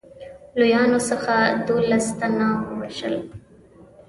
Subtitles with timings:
[0.59, 1.35] لویانو څخه
[1.67, 3.15] دوولس تنه ووژل.